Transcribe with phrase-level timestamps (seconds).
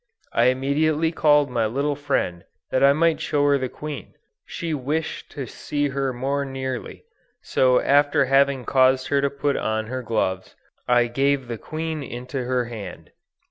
[0.33, 4.15] I immediately called my little friend that I might show her the queen;
[4.47, 7.03] she wished to see her more nearly,
[7.43, 10.55] so after having caused her to put on her gloves,
[10.87, 13.11] I gave the queen into her hand.